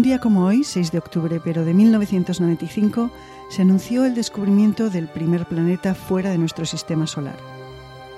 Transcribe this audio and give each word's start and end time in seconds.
Un 0.00 0.04
día 0.04 0.18
como 0.18 0.46
hoy, 0.46 0.64
6 0.64 0.92
de 0.92 0.98
octubre, 0.98 1.42
pero 1.44 1.62
de 1.62 1.74
1995, 1.74 3.10
se 3.50 3.60
anunció 3.60 4.06
el 4.06 4.14
descubrimiento 4.14 4.88
del 4.88 5.08
primer 5.08 5.44
planeta 5.44 5.94
fuera 5.94 6.30
de 6.30 6.38
nuestro 6.38 6.64
sistema 6.64 7.06
solar. 7.06 7.36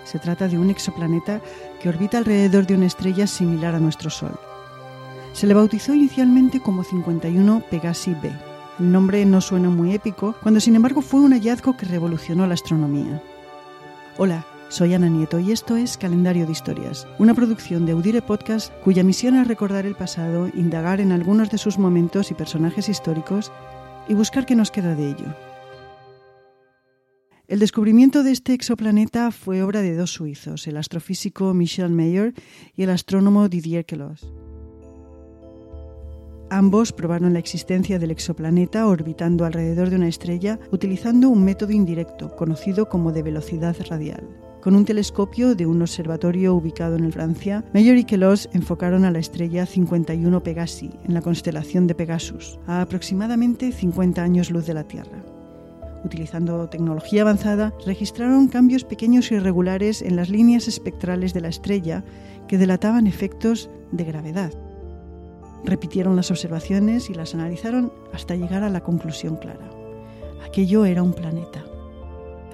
Se 0.05 0.21
trata 0.21 0.47
de 0.47 0.59
un 0.59 0.71
exoplaneta 0.71 1.41
que 1.81 1.89
orbita 1.89 2.19
alrededor 2.19 2.69
de 2.69 2.77
una 2.77 2.87
estrella 2.87 3.27
similar 3.27 3.75
a 3.75 3.81
nuestro 3.81 4.11
Sol. 4.11 4.39
Se 5.33 5.49
le 5.49 5.55
bautizó 5.55 5.93
inicialmente 5.93 6.61
como 6.61 6.85
51 6.85 7.65
Pegasi 7.69 8.15
b. 8.15 8.31
El 8.79 8.93
nombre 8.93 9.27
no 9.27 9.41
suena 9.41 9.69
muy 9.69 9.93
épico, 9.93 10.37
cuando 10.41 10.61
sin 10.61 10.77
embargo 10.77 11.03
fue 11.03 11.19
un 11.19 11.33
hallazgo 11.33 11.77
que 11.77 11.87
revolucionó 11.87 12.47
la 12.47 12.55
astronomía. 12.55 13.21
Hola, 14.19 14.47
soy 14.73 14.95
Ana 14.95 15.11
Nieto 15.11 15.39
y 15.39 15.53
esto 15.53 15.77
es 15.77 15.99
Calendario 15.99 16.47
de 16.47 16.53
Historias, 16.53 17.07
una 17.19 17.35
producción 17.35 17.85
de 17.85 17.93
Audire 17.93 18.23
Podcast 18.23 18.73
cuya 18.83 19.05
misión 19.05 19.37
es 19.37 19.47
recordar 19.47 19.85
el 19.85 19.95
pasado, 19.95 20.49
indagar 20.55 20.99
en 20.99 21.13
algunos 21.13 21.51
de 21.51 21.59
sus 21.59 21.79
momentos 21.79 22.31
y 22.31 22.35
personajes 22.35 22.89
históricos 22.89 23.53
y 24.09 24.15
buscar 24.15 24.47
qué 24.47 24.57
nos 24.57 24.71
queda 24.71 24.95
de 24.95 25.11
ello. 25.11 25.27
El 27.49 27.59
descubrimiento 27.59 28.23
de 28.23 28.33
este 28.33 28.55
exoplaneta 28.55 29.31
fue 29.31 29.63
obra 29.63 29.83
de 29.83 29.95
dos 29.95 30.11
suizos, 30.11 30.67
el 30.67 30.79
astrofísico 30.79 31.53
Michel 31.53 31.91
Mayer 31.91 32.33
y 32.75 32.85
el 32.85 32.91
astrónomo 32.91 33.51
Didier 33.51 33.85
Queloz. 33.85 34.23
Ambos 36.49 36.95
probaron 36.95 37.35
la 37.35 37.41
existencia 37.41 37.99
del 37.99 38.11
exoplaneta 38.11 38.87
orbitando 38.87 39.45
alrededor 39.45 39.91
de 39.91 39.97
una 39.97 40.09
estrella 40.09 40.59
utilizando 40.71 41.29
un 41.29 41.45
método 41.45 41.73
indirecto 41.73 42.35
conocido 42.37 42.89
como 42.89 43.13
de 43.13 43.23
velocidad 43.23 43.77
radial. 43.91 44.27
Con 44.63 44.77
un 44.77 44.85
telescopio 44.85 45.57
de 45.57 45.67
un 45.67 45.83
observatorio 45.83 46.55
ubicado 46.55 46.95
en 46.95 47.11
Francia, 47.11 47.65
Meyer 47.75 47.97
y 47.97 48.05
Queloz 48.05 48.49
enfocaron 48.53 49.05
a 49.05 49.11
la 49.11 49.19
estrella 49.19 49.67
51 49.67 50.41
Pegasi 50.45 50.93
en 51.03 51.15
la 51.15 51.21
constelación 51.21 51.89
de 51.89 51.97
Pegasus, 51.97 52.61
a 52.69 52.81
aproximadamente 52.81 53.73
50 53.73 54.23
años 54.23 54.53
luz 54.53 54.65
de 54.65 54.75
la 54.75 54.85
Tierra. 54.85 55.25
Utilizando 56.05 56.69
tecnología 56.69 57.23
avanzada, 57.23 57.75
registraron 57.85 58.47
cambios 58.47 58.85
pequeños 58.85 59.33
y 59.33 59.35
irregulares 59.35 60.01
en 60.01 60.15
las 60.15 60.29
líneas 60.29 60.69
espectrales 60.69 61.35
de 61.35 61.41
la 61.41 61.49
estrella 61.49 62.05
que 62.47 62.57
delataban 62.57 63.09
efectos 63.09 63.69
de 63.91 64.05
gravedad. 64.05 64.53
Repitieron 65.65 66.15
las 66.15 66.31
observaciones 66.31 67.11
y 67.11 67.15
las 67.15 67.35
analizaron 67.35 67.93
hasta 68.13 68.37
llegar 68.37 68.63
a 68.63 68.71
la 68.71 68.85
conclusión 68.85 69.39
clara. 69.39 69.71
Aquello 70.47 70.85
era 70.85 71.03
un 71.03 71.15
planeta. 71.15 71.65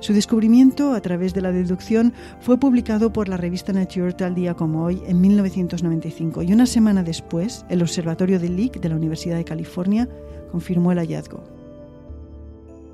Su 0.01 0.13
descubrimiento 0.13 0.93
a 0.93 1.01
través 1.01 1.35
de 1.35 1.41
la 1.41 1.51
deducción 1.51 2.13
fue 2.41 2.59
publicado 2.59 3.13
por 3.13 3.29
la 3.29 3.37
revista 3.37 3.73
Nature 3.73 4.13
tal 4.13 4.35
día 4.35 4.55
como 4.55 4.85
hoy 4.85 5.03
en 5.07 5.21
1995 5.21 6.43
y 6.43 6.53
una 6.53 6.67
semana 6.67 7.03
después 7.03 7.65
el 7.69 7.83
Observatorio 7.83 8.39
de 8.39 8.49
Lick 8.49 8.81
de 8.81 8.89
la 8.89 8.97
Universidad 8.97 9.37
de 9.37 9.45
California 9.45 10.09
confirmó 10.53 10.93
el 10.93 10.99
hallazgo. 10.99 11.43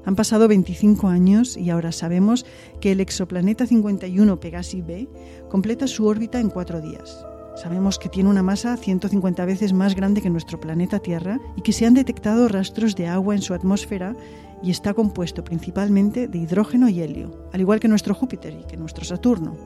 Han 0.06 0.16
pasado 0.16 0.48
25 0.48 1.08
años 1.08 1.56
y 1.56 1.70
ahora 1.70 1.92
sabemos 1.92 2.44
que 2.80 2.92
el 2.92 3.00
exoplaneta 3.00 3.66
51 3.66 4.40
Pegasi 4.40 4.82
b 4.82 5.08
completa 5.48 5.86
su 5.86 6.06
órbita 6.06 6.40
en 6.40 6.50
cuatro 6.50 6.80
días. 6.80 7.24
Sabemos 7.56 7.98
que 7.98 8.08
tiene 8.08 8.30
una 8.30 8.42
masa 8.42 8.76
150 8.76 9.44
veces 9.44 9.72
más 9.72 9.94
grande 9.94 10.20
que 10.20 10.30
nuestro 10.30 10.58
planeta 10.58 10.98
Tierra 10.98 11.38
y 11.56 11.62
que 11.62 11.72
se 11.72 11.86
han 11.86 11.94
detectado 11.94 12.48
rastros 12.48 12.96
de 12.96 13.06
agua 13.06 13.34
en 13.34 13.42
su 13.42 13.54
atmósfera 13.54 14.16
y 14.62 14.70
está 14.70 14.92
compuesto 14.94 15.44
principalmente 15.44 16.26
de 16.26 16.38
hidrógeno 16.38 16.88
y 16.88 17.00
helio, 17.00 17.48
al 17.52 17.60
igual 17.60 17.80
que 17.80 17.88
nuestro 17.88 18.14
Júpiter 18.14 18.58
y 18.60 18.64
que 18.64 18.76
nuestro 18.76 19.04
Saturno. 19.04 19.56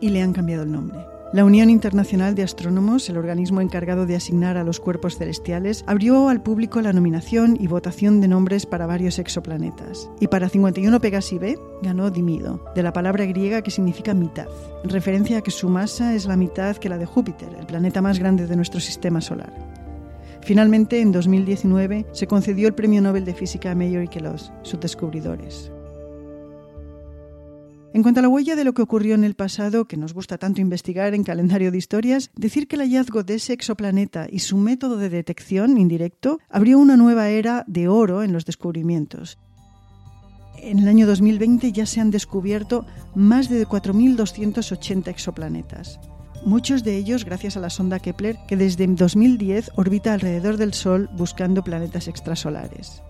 Y 0.00 0.10
le 0.10 0.22
han 0.22 0.32
cambiado 0.32 0.62
el 0.62 0.70
nombre. 0.70 1.15
La 1.32 1.44
Unión 1.44 1.70
Internacional 1.70 2.36
de 2.36 2.44
Astrónomos, 2.44 3.10
el 3.10 3.16
organismo 3.16 3.60
encargado 3.60 4.06
de 4.06 4.14
asignar 4.14 4.56
a 4.56 4.62
los 4.62 4.78
cuerpos 4.78 5.18
celestiales, 5.18 5.82
abrió 5.88 6.28
al 6.28 6.40
público 6.40 6.80
la 6.80 6.92
nominación 6.92 7.56
y 7.58 7.66
votación 7.66 8.20
de 8.20 8.28
nombres 8.28 8.64
para 8.64 8.86
varios 8.86 9.18
exoplanetas. 9.18 10.08
Y 10.20 10.28
para 10.28 10.48
51 10.48 11.00
Pegasi 11.00 11.38
b 11.38 11.58
ganó 11.82 12.12
Dimido, 12.12 12.64
de 12.76 12.82
la 12.84 12.92
palabra 12.92 13.26
griega 13.26 13.62
que 13.62 13.72
significa 13.72 14.14
mitad, 14.14 14.46
en 14.84 14.90
referencia 14.90 15.38
a 15.38 15.42
que 15.42 15.50
su 15.50 15.68
masa 15.68 16.14
es 16.14 16.26
la 16.26 16.36
mitad 16.36 16.76
que 16.76 16.88
la 16.88 16.96
de 16.96 17.06
Júpiter, 17.06 17.48
el 17.58 17.66
planeta 17.66 18.00
más 18.00 18.20
grande 18.20 18.46
de 18.46 18.54
nuestro 18.54 18.78
sistema 18.78 19.20
solar. 19.20 19.52
Finalmente, 20.42 21.00
en 21.00 21.10
2019, 21.10 22.06
se 22.12 22.28
concedió 22.28 22.68
el 22.68 22.74
Premio 22.74 23.02
Nobel 23.02 23.24
de 23.24 23.34
Física 23.34 23.72
a 23.72 23.74
Mayer 23.74 24.04
y 24.04 24.08
Queloz, 24.08 24.52
sus 24.62 24.78
descubridores. 24.78 25.72
En 27.96 28.02
cuanto 28.02 28.20
a 28.20 28.22
la 28.22 28.28
huella 28.28 28.56
de 28.56 28.64
lo 28.64 28.74
que 28.74 28.82
ocurrió 28.82 29.14
en 29.14 29.24
el 29.24 29.36
pasado, 29.36 29.86
que 29.86 29.96
nos 29.96 30.12
gusta 30.12 30.36
tanto 30.36 30.60
investigar 30.60 31.14
en 31.14 31.24
calendario 31.24 31.72
de 31.72 31.78
historias, 31.78 32.30
decir 32.36 32.68
que 32.68 32.76
el 32.76 32.82
hallazgo 32.82 33.22
de 33.22 33.36
ese 33.36 33.54
exoplaneta 33.54 34.26
y 34.30 34.40
su 34.40 34.58
método 34.58 34.98
de 34.98 35.08
detección 35.08 35.78
indirecto 35.78 36.38
abrió 36.50 36.78
una 36.78 36.98
nueva 36.98 37.30
era 37.30 37.64
de 37.66 37.88
oro 37.88 38.22
en 38.22 38.34
los 38.34 38.44
descubrimientos. 38.44 39.38
En 40.58 40.80
el 40.80 40.88
año 40.88 41.06
2020 41.06 41.72
ya 41.72 41.86
se 41.86 42.02
han 42.02 42.10
descubierto 42.10 42.84
más 43.14 43.48
de 43.48 43.66
4.280 43.66 45.08
exoplanetas 45.08 45.98
muchos 46.44 46.84
de 46.84 46.98
ellos 46.98 47.24
gracias 47.24 47.56
a 47.56 47.60
la 47.60 47.70
sonda 47.70 47.98
Kepler 47.98 48.36
que 48.46 48.58
desde 48.58 48.86
2010 48.86 49.70
orbita 49.74 50.12
alrededor 50.12 50.58
del 50.58 50.74
Sol 50.74 51.08
buscando 51.14 51.64
planetas 51.64 52.08
extrasolares. 52.08 53.02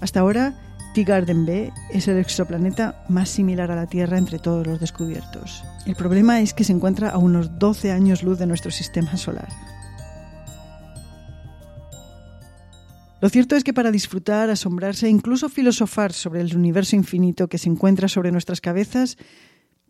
Hasta 0.00 0.20
ahora, 0.20 0.67
T-Garden 0.94 1.46
B 1.46 1.72
es 1.90 2.08
el 2.08 2.18
exoplaneta 2.18 3.04
más 3.08 3.28
similar 3.28 3.70
a 3.70 3.76
la 3.76 3.86
Tierra 3.86 4.18
entre 4.18 4.38
todos 4.38 4.66
los 4.66 4.80
descubiertos. 4.80 5.64
El 5.86 5.94
problema 5.94 6.40
es 6.40 6.54
que 6.54 6.64
se 6.64 6.72
encuentra 6.72 7.10
a 7.10 7.18
unos 7.18 7.58
12 7.58 7.92
años 7.92 8.22
luz 8.22 8.38
de 8.38 8.46
nuestro 8.46 8.70
sistema 8.70 9.16
solar. 9.16 9.48
Lo 13.20 13.28
cierto 13.28 13.56
es 13.56 13.64
que 13.64 13.74
para 13.74 13.90
disfrutar, 13.90 14.48
asombrarse 14.48 15.06
e 15.06 15.10
incluso 15.10 15.48
filosofar 15.48 16.12
sobre 16.12 16.40
el 16.40 16.56
universo 16.56 16.94
infinito 16.94 17.48
que 17.48 17.58
se 17.58 17.68
encuentra 17.68 18.08
sobre 18.08 18.30
nuestras 18.30 18.60
cabezas, 18.60 19.16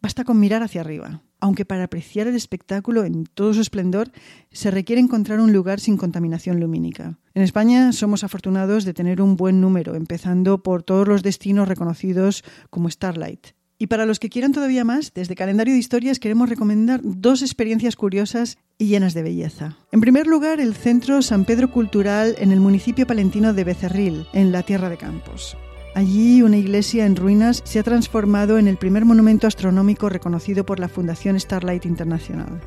Basta 0.00 0.24
con 0.24 0.38
mirar 0.38 0.62
hacia 0.62 0.80
arriba, 0.80 1.22
aunque 1.40 1.64
para 1.64 1.84
apreciar 1.84 2.26
el 2.26 2.36
espectáculo 2.36 3.04
en 3.04 3.24
todo 3.24 3.54
su 3.54 3.60
esplendor 3.60 4.10
se 4.50 4.70
requiere 4.70 5.00
encontrar 5.00 5.40
un 5.40 5.52
lugar 5.52 5.80
sin 5.80 5.96
contaminación 5.96 6.60
lumínica. 6.60 7.18
En 7.34 7.42
España 7.42 7.92
somos 7.92 8.24
afortunados 8.24 8.84
de 8.84 8.94
tener 8.94 9.22
un 9.22 9.36
buen 9.36 9.60
número, 9.60 9.94
empezando 9.94 10.62
por 10.62 10.82
todos 10.82 11.06
los 11.06 11.22
destinos 11.22 11.68
reconocidos 11.68 12.44
como 12.70 12.90
Starlight. 12.90 13.48
Y 13.80 13.86
para 13.86 14.06
los 14.06 14.18
que 14.18 14.28
quieran 14.28 14.52
todavía 14.52 14.84
más, 14.84 15.14
desde 15.14 15.36
Calendario 15.36 15.72
de 15.72 15.78
Historias 15.78 16.18
queremos 16.18 16.48
recomendar 16.48 17.00
dos 17.04 17.42
experiencias 17.42 17.94
curiosas 17.94 18.58
y 18.76 18.86
llenas 18.86 19.14
de 19.14 19.22
belleza. 19.22 19.78
En 19.92 20.00
primer 20.00 20.26
lugar, 20.26 20.58
el 20.58 20.74
Centro 20.74 21.22
San 21.22 21.44
Pedro 21.44 21.70
Cultural 21.70 22.34
en 22.38 22.50
el 22.50 22.58
municipio 22.58 23.06
palentino 23.06 23.52
de 23.52 23.62
Becerril, 23.62 24.26
en 24.32 24.50
la 24.50 24.64
Tierra 24.64 24.90
de 24.90 24.96
Campos. 24.96 25.56
Allí, 25.98 26.42
una 26.42 26.56
iglesia 26.56 27.06
en 27.06 27.16
ruinas 27.16 27.60
se 27.64 27.80
ha 27.80 27.82
transformado 27.82 28.56
en 28.56 28.68
el 28.68 28.76
primer 28.76 29.04
monumento 29.04 29.48
astronómico 29.48 30.08
reconocido 30.08 30.64
por 30.64 30.78
la 30.78 30.86
Fundación 30.86 31.40
Starlight 31.40 31.86
International. 31.86 32.60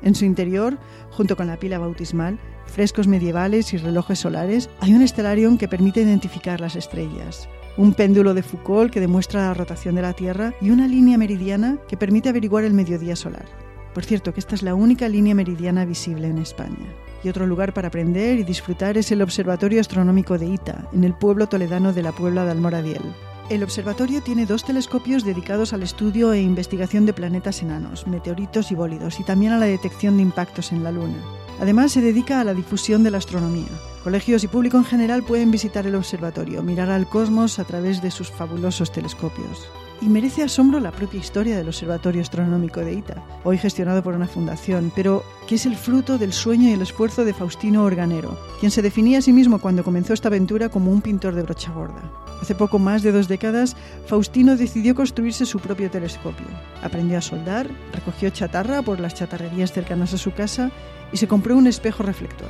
En 0.00 0.14
su 0.14 0.24
interior, 0.24 0.78
junto 1.10 1.36
con 1.36 1.48
la 1.48 1.58
pila 1.58 1.78
bautismal, 1.78 2.40
frescos 2.64 3.08
medievales 3.08 3.74
y 3.74 3.76
relojes 3.76 4.20
solares, 4.20 4.70
hay 4.80 4.94
un 4.94 5.02
estelarium 5.02 5.58
que 5.58 5.68
permite 5.68 6.00
identificar 6.00 6.62
las 6.62 6.74
estrellas, 6.74 7.46
un 7.76 7.92
péndulo 7.92 8.32
de 8.32 8.42
Foucault 8.42 8.90
que 8.90 9.00
demuestra 9.00 9.48
la 9.48 9.52
rotación 9.52 9.94
de 9.94 10.00
la 10.00 10.14
Tierra 10.14 10.54
y 10.62 10.70
una 10.70 10.88
línea 10.88 11.18
meridiana 11.18 11.76
que 11.88 11.98
permite 11.98 12.30
averiguar 12.30 12.64
el 12.64 12.72
mediodía 12.72 13.16
solar. 13.16 13.44
Por 13.92 14.06
cierto, 14.06 14.32
que 14.32 14.40
esta 14.40 14.54
es 14.54 14.62
la 14.62 14.74
única 14.74 15.10
línea 15.10 15.34
meridiana 15.34 15.84
visible 15.84 16.28
en 16.28 16.38
España. 16.38 16.88
Y 17.24 17.28
otro 17.28 17.46
lugar 17.46 17.72
para 17.72 17.88
aprender 17.88 18.38
y 18.38 18.44
disfrutar 18.44 18.98
es 18.98 19.12
el 19.12 19.22
Observatorio 19.22 19.80
Astronómico 19.80 20.38
de 20.38 20.46
Ita, 20.46 20.88
en 20.92 21.04
el 21.04 21.14
pueblo 21.14 21.48
toledano 21.48 21.92
de 21.92 22.02
la 22.02 22.12
Puebla 22.12 22.44
de 22.44 22.50
Almoradiel. 22.50 23.02
El 23.48 23.62
observatorio 23.62 24.22
tiene 24.22 24.46
dos 24.46 24.64
telescopios 24.64 25.24
dedicados 25.24 25.72
al 25.72 25.82
estudio 25.82 26.32
e 26.32 26.40
investigación 26.40 27.06
de 27.06 27.12
planetas 27.12 27.62
enanos, 27.62 28.06
meteoritos 28.06 28.72
y 28.72 28.74
bólidos, 28.74 29.20
y 29.20 29.24
también 29.24 29.52
a 29.52 29.58
la 29.58 29.66
detección 29.66 30.16
de 30.16 30.22
impactos 30.22 30.72
en 30.72 30.82
la 30.82 30.92
Luna. 30.92 31.18
Además, 31.60 31.92
se 31.92 32.00
dedica 32.00 32.40
a 32.40 32.44
la 32.44 32.54
difusión 32.54 33.02
de 33.02 33.10
la 33.10 33.18
astronomía. 33.18 33.68
Colegios 34.02 34.42
y 34.42 34.48
público 34.48 34.78
en 34.78 34.84
general 34.84 35.22
pueden 35.22 35.50
visitar 35.50 35.86
el 35.86 35.94
observatorio, 35.94 36.62
mirar 36.62 36.90
al 36.90 37.08
cosmos 37.08 37.58
a 37.58 37.64
través 37.64 38.00
de 38.02 38.10
sus 38.10 38.30
fabulosos 38.30 38.90
telescopios 38.90 39.68
y 40.02 40.08
merece 40.08 40.42
asombro 40.42 40.80
la 40.80 40.90
propia 40.90 41.20
historia 41.20 41.56
del 41.56 41.68
Observatorio 41.68 42.22
Astronómico 42.22 42.80
de 42.80 42.94
Ita, 42.94 43.22
hoy 43.44 43.56
gestionado 43.56 44.02
por 44.02 44.14
una 44.14 44.26
fundación, 44.26 44.92
pero 44.96 45.22
que 45.46 45.54
es 45.54 45.64
el 45.64 45.76
fruto 45.76 46.18
del 46.18 46.32
sueño 46.32 46.68
y 46.68 46.72
el 46.72 46.82
esfuerzo 46.82 47.24
de 47.24 47.32
Faustino 47.32 47.84
Organero, 47.84 48.36
quien 48.58 48.72
se 48.72 48.82
definía 48.82 49.18
a 49.18 49.22
sí 49.22 49.32
mismo 49.32 49.60
cuando 49.60 49.84
comenzó 49.84 50.12
esta 50.12 50.26
aventura 50.26 50.70
como 50.70 50.90
un 50.90 51.02
pintor 51.02 51.36
de 51.36 51.42
brocha 51.42 51.70
gorda. 51.70 52.02
Hace 52.40 52.56
poco 52.56 52.80
más 52.80 53.02
de 53.02 53.12
dos 53.12 53.28
décadas, 53.28 53.76
Faustino 54.06 54.56
decidió 54.56 54.96
construirse 54.96 55.46
su 55.46 55.60
propio 55.60 55.88
telescopio. 55.88 56.46
Aprendió 56.82 57.18
a 57.18 57.22
soldar, 57.22 57.70
recogió 57.92 58.30
chatarra 58.30 58.82
por 58.82 58.98
las 58.98 59.14
chatarrerías 59.14 59.70
cercanas 59.70 60.12
a 60.14 60.18
su 60.18 60.32
casa 60.32 60.72
y 61.12 61.18
se 61.18 61.28
compró 61.28 61.56
un 61.56 61.68
espejo 61.68 62.02
reflector. 62.02 62.48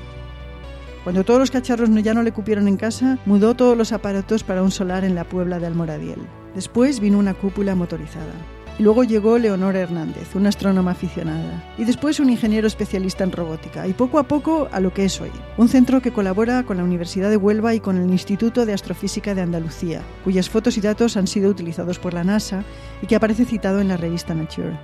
Cuando 1.05 1.22
todos 1.25 1.40
los 1.40 1.50
cacharros 1.50 1.90
ya 2.02 2.14
no 2.14 2.22
le 2.22 2.32
cupieron 2.32 2.66
en 2.66 2.78
casa, 2.78 3.19
mudó 3.26 3.55
todos 3.55 3.76
los 3.76 3.93
aparatos 3.93 4.43
para 4.43 4.62
un 4.62 4.70
solar 4.70 5.05
en 5.05 5.14
la 5.14 5.25
Puebla 5.25 5.58
de 5.58 5.66
Almoradiel. 5.66 6.20
Después 6.54 7.00
vino 7.00 7.19
una 7.19 7.34
cúpula 7.34 7.75
motorizada. 7.75 8.32
luego 8.78 9.04
llegó 9.04 9.38
Leonora 9.38 9.81
Hernández, 9.81 10.34
una 10.34 10.49
astrónoma 10.49 10.90
aficionada. 10.90 11.62
Y 11.78 11.84
después 11.84 12.20
un 12.20 12.31
ingeniero 12.31 12.66
especialista 12.66 13.25
en 13.25 13.32
robótica. 13.32 13.87
Y 13.87 13.93
poco 13.93 14.19
a 14.19 14.25
poco 14.25 14.69
a 14.70 14.81
lo 14.81 14.93
que 14.93 15.04
es 15.04 15.20
hoy. 15.20 15.31
Un 15.56 15.69
centro 15.69 16.02
que 16.02 16.12
colabora 16.12 16.64
con 16.64 16.76
la 16.76 16.84
Universidad 16.84 17.31
de 17.31 17.37
Huelva 17.37 17.75
y 17.75 17.81
con 17.81 17.96
el 17.96 18.10
Instituto 18.10 18.66
de 18.66 18.72
Astrofísica 18.72 19.34
de 19.34 19.43
Andalucía, 19.43 20.02
cuyas 20.25 20.50
fotos 20.50 20.76
y 20.76 20.81
datos 20.81 21.16
han 21.16 21.26
sido 21.26 21.50
utilizados 21.50 21.99
por 21.99 22.12
la 22.12 22.25
NASA 22.25 22.64
y 23.02 23.06
que 23.06 23.16
aparece 23.16 23.44
citado 23.44 23.81
en 23.81 23.88
la 23.88 23.96
revista 23.96 24.34
Nature. 24.34 24.78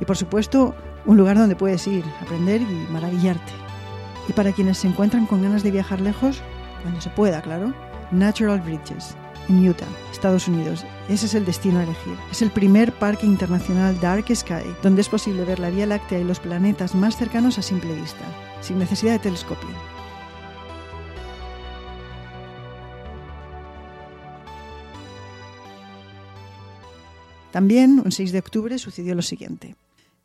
Y 0.00 0.04
por 0.04 0.16
supuesto, 0.16 0.74
un 1.06 1.16
lugar 1.16 1.36
donde 1.36 1.56
puedes 1.56 1.86
ir, 1.86 2.04
aprender 2.20 2.62
y 2.62 2.92
maravillarte. 2.92 3.52
Y 4.28 4.32
para 4.32 4.52
quienes 4.52 4.78
se 4.78 4.88
encuentran 4.88 5.26
con 5.26 5.42
ganas 5.42 5.62
de 5.62 5.70
viajar 5.70 6.00
lejos, 6.00 6.40
cuando 6.82 7.00
se 7.00 7.10
pueda, 7.10 7.42
claro, 7.42 7.72
Natural 8.10 8.60
Bridges, 8.60 9.16
en 9.48 9.68
Utah, 9.68 9.86
Estados 10.10 10.48
Unidos. 10.48 10.84
Ese 11.08 11.26
es 11.26 11.34
el 11.34 11.44
destino 11.44 11.78
a 11.78 11.84
elegir. 11.84 12.14
Es 12.30 12.42
el 12.42 12.50
primer 12.50 12.92
parque 12.92 13.26
internacional 13.26 13.98
Dark 14.00 14.26
Sky, 14.34 14.64
donde 14.82 15.00
es 15.00 15.08
posible 15.08 15.44
ver 15.44 15.58
la 15.58 15.70
Vía 15.70 15.86
Láctea 15.86 16.18
y 16.20 16.24
los 16.24 16.40
planetas 16.40 16.94
más 16.94 17.16
cercanos 17.16 17.58
a 17.58 17.62
simple 17.62 17.94
vista, 17.94 18.24
sin 18.60 18.78
necesidad 18.78 19.12
de 19.12 19.18
telescopio. 19.18 19.70
También, 27.52 28.00
un 28.02 28.10
6 28.12 28.32
de 28.32 28.38
octubre, 28.38 28.78
sucedió 28.78 29.14
lo 29.14 29.20
siguiente. 29.20 29.76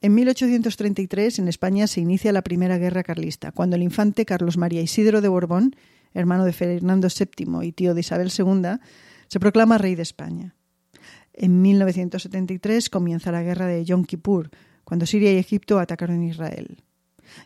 En 0.02 0.14
1833 0.14 1.40
en 1.40 1.48
España 1.48 1.88
se 1.88 2.00
inicia 2.00 2.32
la 2.32 2.42
Primera 2.42 2.78
Guerra 2.78 3.04
Carlista, 3.04 3.52
cuando 3.52 3.76
el 3.76 3.84
infante 3.84 4.26
Carlos 4.26 4.56
María 4.56 4.82
Isidro 4.82 5.22
de 5.22 5.28
Borbón, 5.28 5.76
hermano 6.18 6.46
de 6.46 6.54
Fernando 6.54 7.08
VII 7.08 7.66
y 7.68 7.72
tío 7.72 7.94
de 7.94 8.02
Isabel 8.02 8.32
II, 8.38 8.80
se 9.28 9.40
proclama 9.40 9.78
rey 9.78 9.96
de 9.96 10.04
España. 10.04 10.56
En 11.34 11.62
1973 11.62 12.90
comienza 12.90 13.32
la 13.32 13.44
guerra 13.44 13.68
de 13.68 13.86
Yom 13.86 14.06
Kippur, 14.06 14.50
cuando 14.84 15.06
Siria 15.06 15.32
y 15.34 15.38
Egipto 15.38 15.80
atacaron 15.80 16.24
Israel. 16.24 16.84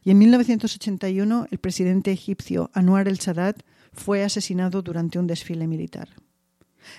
Y 0.03 0.11
en 0.11 0.19
1981 0.19 1.47
el 1.49 1.57
presidente 1.57 2.11
egipcio 2.11 2.69
Anwar 2.73 3.07
el-Sadat 3.07 3.63
fue 3.91 4.23
asesinado 4.23 4.81
durante 4.81 5.19
un 5.19 5.27
desfile 5.27 5.67
militar. 5.67 6.09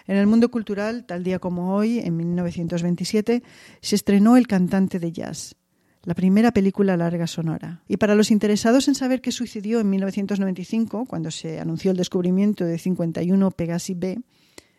En 0.06 0.16
el 0.16 0.26
mundo 0.26 0.50
cultural, 0.50 1.06
tal 1.06 1.24
día 1.24 1.38
como 1.38 1.74
hoy, 1.74 1.98
en 1.98 2.16
1927, 2.16 3.42
se 3.80 3.96
estrenó 3.96 4.36
El 4.36 4.46
cantante 4.46 4.98
de 4.98 5.12
jazz, 5.12 5.56
la 6.04 6.14
primera 6.14 6.52
película 6.52 6.96
larga 6.96 7.26
sonora. 7.26 7.82
Y 7.88 7.96
para 7.96 8.14
los 8.14 8.30
interesados 8.30 8.88
en 8.88 8.94
saber 8.94 9.20
qué 9.20 9.32
sucedió 9.32 9.80
en 9.80 9.90
1995, 9.90 11.06
cuando 11.06 11.30
se 11.30 11.60
anunció 11.60 11.90
el 11.90 11.96
descubrimiento 11.96 12.64
de 12.64 12.78
51 12.78 13.50
Pegasi 13.52 13.94
B, 13.94 14.20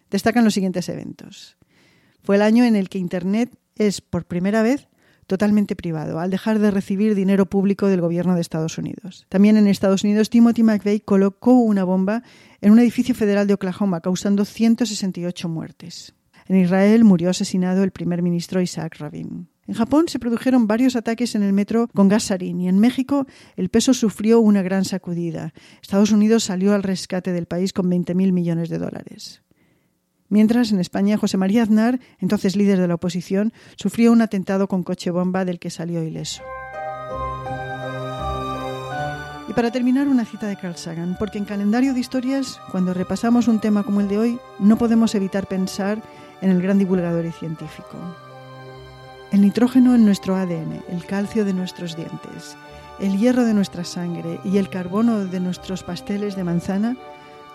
destacan 0.09 0.43
los 0.43 0.53
siguientes 0.53 0.89
eventos. 0.89 1.57
Fue 2.23 2.35
el 2.35 2.41
año 2.41 2.65
en 2.65 2.75
el 2.75 2.89
que 2.89 2.97
Internet 2.97 3.57
es, 3.75 4.01
por 4.01 4.25
primera 4.25 4.61
vez, 4.61 4.87
totalmente 5.27 5.75
privado, 5.75 6.19
al 6.19 6.29
dejar 6.29 6.59
de 6.59 6.71
recibir 6.71 7.15
dinero 7.15 7.45
público 7.45 7.87
del 7.87 8.01
gobierno 8.01 8.35
de 8.35 8.41
Estados 8.41 8.77
Unidos. 8.77 9.25
También 9.29 9.57
en 9.57 9.67
Estados 9.67 10.03
Unidos, 10.03 10.29
Timothy 10.29 10.63
McVeigh 10.63 11.01
colocó 11.01 11.53
una 11.53 11.83
bomba 11.83 12.23
en 12.61 12.71
un 12.71 12.79
edificio 12.79 13.15
federal 13.15 13.47
de 13.47 13.53
Oklahoma, 13.53 14.01
causando 14.01 14.45
168 14.45 15.49
muertes. 15.49 16.13
En 16.47 16.57
Israel 16.57 17.05
murió 17.05 17.29
asesinado 17.29 17.83
el 17.83 17.91
primer 17.91 18.21
ministro 18.21 18.61
Isaac 18.61 18.97
Rabin. 18.99 19.47
En 19.65 19.75
Japón 19.75 20.05
se 20.07 20.19
produjeron 20.19 20.67
varios 20.67 20.95
ataques 20.95 21.35
en 21.35 21.43
el 21.43 21.53
metro 21.53 21.87
con 21.93 22.09
gas 22.09 22.23
sarín 22.23 22.59
y 22.59 22.67
en 22.67 22.79
México 22.79 23.25
el 23.55 23.69
peso 23.69 23.93
sufrió 23.93 24.41
una 24.41 24.61
gran 24.61 24.83
sacudida. 24.83 25.53
Estados 25.81 26.11
Unidos 26.11 26.43
salió 26.43 26.73
al 26.73 26.83
rescate 26.83 27.31
del 27.31 27.45
país 27.45 27.71
con 27.71 27.89
20.000 27.89 28.33
millones 28.33 28.69
de 28.69 28.77
dólares. 28.77 29.41
Mientras, 30.27 30.71
en 30.71 30.79
España, 30.79 31.17
José 31.17 31.37
María 31.37 31.63
Aznar, 31.63 31.99
entonces 32.19 32.55
líder 32.55 32.79
de 32.79 32.87
la 32.87 32.95
oposición, 32.95 33.53
sufrió 33.75 34.11
un 34.11 34.21
atentado 34.21 34.67
con 34.67 34.83
coche 34.83 35.11
bomba 35.11 35.45
del 35.45 35.59
que 35.59 35.69
salió 35.69 36.03
ileso. 36.03 36.41
Y 39.47 39.53
para 39.53 39.71
terminar, 39.71 40.07
una 40.07 40.25
cita 40.25 40.47
de 40.47 40.57
Carl 40.57 40.75
Sagan, 40.75 41.15
porque 41.19 41.37
en 41.37 41.45
calendario 41.45 41.93
de 41.93 41.99
historias, 41.99 42.59
cuando 42.71 42.93
repasamos 42.93 43.47
un 43.47 43.59
tema 43.59 43.83
como 43.83 44.01
el 44.01 44.07
de 44.07 44.17
hoy, 44.17 44.39
no 44.59 44.77
podemos 44.77 45.13
evitar 45.13 45.47
pensar 45.47 46.01
en 46.41 46.49
el 46.49 46.61
gran 46.61 46.79
divulgador 46.79 47.25
y 47.25 47.31
científico. 47.31 47.97
El 49.33 49.41
nitrógeno 49.41 49.95
en 49.95 50.05
nuestro 50.05 50.35
ADN, 50.35 50.83
el 50.89 51.05
calcio 51.07 51.43
de 51.43 51.53
nuestros 51.53 51.95
dientes, 51.95 52.55
el 52.99 53.17
hierro 53.17 53.43
de 53.45 53.55
nuestra 53.55 53.83
sangre 53.83 54.39
y 54.43 54.59
el 54.59 54.69
carbono 54.69 55.25
de 55.25 55.39
nuestros 55.39 55.81
pasteles 55.81 56.35
de 56.35 56.43
manzana 56.43 56.95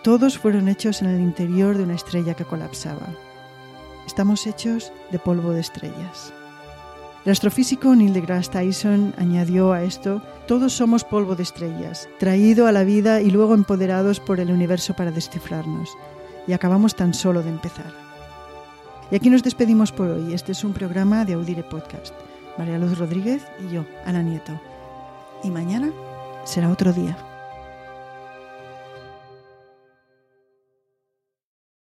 todos 0.03 0.39
fueron 0.39 0.67
hechos 0.67 1.03
en 1.03 1.09
el 1.09 1.21
interior 1.21 1.77
de 1.77 1.85
una 1.85 1.95
estrella 1.95 2.35
que 2.35 2.45
colapsaba. 2.45 3.07
Estamos 4.09 4.45
hechos 4.49 4.93
de 5.13 5.21
polvo 5.21 5.53
de 5.53 5.61
estrellas. 5.61 6.33
El 7.25 7.31
astrofísico 7.31 7.95
Neil 7.95 8.13
deGrasse 8.13 8.51
Tyson 8.51 9.15
añadió 9.17 9.73
a 9.73 9.85
esto, 9.85 10.21
todos 10.49 10.73
somos 10.73 11.05
polvo 11.05 11.37
de 11.37 11.45
estrellas, 11.45 12.09
traído 12.19 12.67
a 12.67 12.73
la 12.73 12.83
vida 12.83 13.21
y 13.21 13.31
luego 13.31 13.55
empoderados 13.55 14.19
por 14.19 14.41
el 14.41 14.51
universo 14.51 14.95
para 14.95 15.13
descifrarnos. 15.13 15.97
Y 16.49 16.55
acabamos 16.55 16.97
tan 16.97 17.15
solo 17.15 17.45
de 17.45 17.51
empezar. 17.51 18.08
Y 19.11 19.17
aquí 19.17 19.31
nos 19.31 19.43
despedimos 19.43 19.91
por 19.91 20.09
hoy. 20.09 20.35
Este 20.35 20.53
es 20.53 20.65
un 20.65 20.73
programa 20.73 21.25
de 21.25 21.35
Audire 21.35 21.63
Podcast. 21.63 22.15
María 22.59 22.79
Luz 22.79 22.99
Rodríguez 22.99 23.43
y 23.61 23.73
yo, 23.73 23.85
Ana 24.05 24.23
Nieto. 24.23 24.61
Y 25.43 25.51
mañana 25.51 25.93
será 26.45 26.71
otro 26.71 26.93
día. 26.93 27.17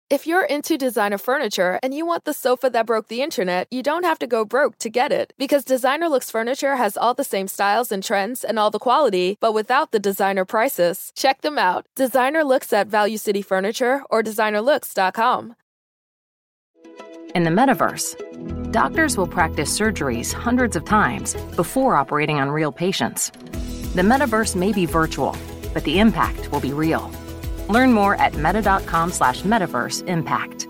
If 0.08 0.24
you're 0.24 0.44
into 0.44 0.78
designer 0.78 1.18
furniture 1.18 1.80
and 1.82 1.92
you 1.92 2.06
want 2.06 2.24
the 2.24 2.32
sofa 2.32 2.70
that 2.70 2.86
broke 2.86 3.08
the 3.08 3.22
internet, 3.22 3.66
you 3.72 3.82
don't 3.82 4.04
have 4.04 4.20
to 4.20 4.28
go 4.28 4.44
broke 4.44 4.78
to 4.78 4.88
get 4.88 5.10
it. 5.10 5.32
Because 5.36 5.64
Designer 5.64 6.08
Looks 6.08 6.30
Furniture 6.30 6.76
has 6.76 6.96
all 6.96 7.12
the 7.12 7.24
same 7.24 7.48
styles 7.48 7.90
and 7.90 8.04
trends 8.04 8.44
and 8.44 8.56
all 8.56 8.70
the 8.70 8.78
quality, 8.78 9.36
but 9.40 9.52
without 9.52 9.90
the 9.90 9.98
designer 9.98 10.44
prices. 10.44 11.12
Check 11.16 11.40
them 11.40 11.58
out. 11.58 11.86
Designer 11.96 12.44
Looks 12.44 12.72
at 12.72 12.86
Value 12.86 13.18
City 13.18 13.42
Furniture 13.42 14.02
or 14.08 14.22
designerlooks.com. 14.22 15.56
In 17.36 17.44
the 17.44 17.50
metaverse, 17.50 18.72
doctors 18.72 19.18
will 19.18 19.26
practice 19.26 19.68
surgeries 19.78 20.32
hundreds 20.32 20.74
of 20.74 20.86
times 20.86 21.34
before 21.54 21.94
operating 21.94 22.40
on 22.40 22.50
real 22.50 22.72
patients. 22.72 23.30
The 23.94 24.00
metaverse 24.00 24.56
may 24.56 24.72
be 24.72 24.86
virtual, 24.86 25.36
but 25.74 25.84
the 25.84 25.98
impact 26.00 26.50
will 26.50 26.60
be 26.60 26.72
real. 26.72 27.10
Learn 27.68 27.92
more 27.92 28.14
at 28.14 28.32
meta.com 28.38 29.12
slash 29.12 29.42
metaverse 29.42 30.02
impact. 30.08 30.65